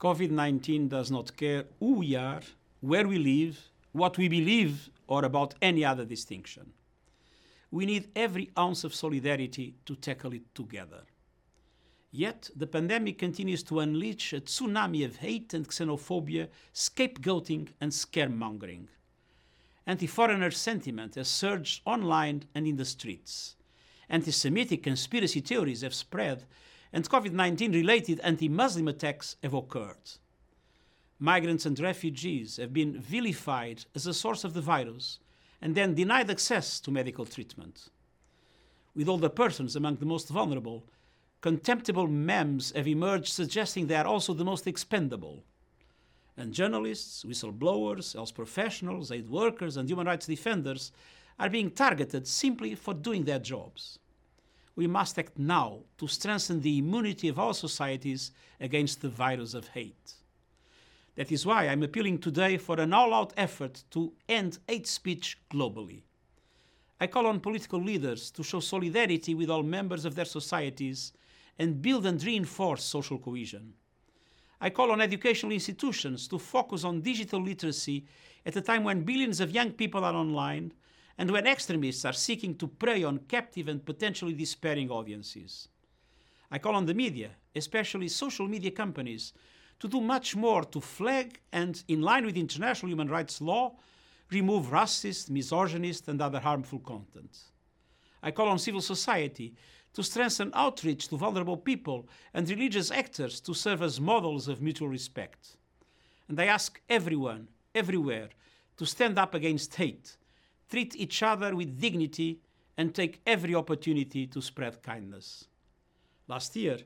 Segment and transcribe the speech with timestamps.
[0.00, 2.40] COVID 19 does not care who we are,
[2.80, 6.72] where we live, what we believe, or about any other distinction.
[7.70, 11.02] We need every ounce of solidarity to tackle it together.
[12.10, 18.86] Yet, the pandemic continues to unleash a tsunami of hate and xenophobia, scapegoating, and scaremongering.
[19.86, 23.56] Anti foreigner sentiment has surged online and in the streets.
[24.08, 26.46] Anti Semitic conspiracy theories have spread,
[26.92, 30.18] and COVID 19 related anti Muslim attacks have occurred.
[31.18, 35.18] Migrants and refugees have been vilified as a source of the virus
[35.60, 37.90] and then denied access to medical treatment.
[38.94, 40.84] With older persons among the most vulnerable,
[41.42, 45.44] contemptible memes have emerged suggesting they are also the most expendable.
[46.36, 50.90] And journalists, whistleblowers, health professionals, aid workers, and human rights defenders
[51.38, 53.98] are being targeted simply for doing their jobs.
[54.76, 59.68] We must act now to strengthen the immunity of our societies against the virus of
[59.68, 60.14] hate.
[61.16, 65.38] That is why I'm appealing today for an all out effort to end hate speech
[65.52, 66.02] globally.
[67.00, 71.12] I call on political leaders to show solidarity with all members of their societies
[71.58, 73.74] and build and reinforce social cohesion.
[74.60, 78.04] I call on educational institutions to focus on digital literacy
[78.44, 80.72] at a time when billions of young people are online
[81.20, 85.68] and when extremists are seeking to prey on captive and potentially despairing audiences.
[86.50, 89.34] I call on the media, especially social media companies,
[89.80, 93.76] to do much more to flag and, in line with international human rights law,
[94.30, 97.36] remove racist, misogynist, and other harmful content.
[98.22, 99.54] I call on civil society
[99.92, 104.88] to strengthen outreach to vulnerable people and religious actors to serve as models of mutual
[104.88, 105.58] respect.
[106.30, 108.30] And I ask everyone, everywhere,
[108.78, 110.16] to stand up against hate,
[110.70, 112.40] treat each other with dignity,
[112.76, 115.44] and take every opportunity to spread kindness.
[116.28, 116.78] Last year,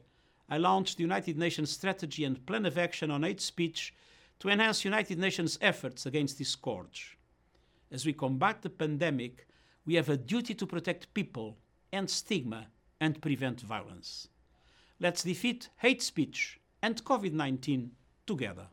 [0.48, 3.94] I launched the United Nations Strategy and Plan of Action on Hate Speech
[4.40, 7.16] to enhance United Nations efforts against this scourge.
[7.92, 9.46] As we combat the pandemic,
[9.86, 11.56] we have a duty to protect people
[11.92, 12.66] and stigma
[13.00, 14.28] and prevent violence.
[14.98, 17.92] Let's defeat hate speech and COVID 19
[18.26, 18.66] together.